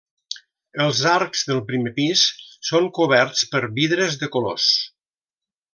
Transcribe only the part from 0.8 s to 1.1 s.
Els